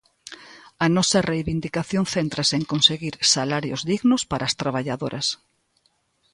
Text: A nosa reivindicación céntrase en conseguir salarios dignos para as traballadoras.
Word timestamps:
A 0.85 0.87
nosa 0.95 1.19
reivindicación 1.31 2.03
céntrase 2.15 2.53
en 2.59 2.65
conseguir 2.73 3.15
salarios 3.35 3.81
dignos 3.91 4.21
para 4.31 4.45
as 4.49 4.57
traballadoras. 4.61 5.27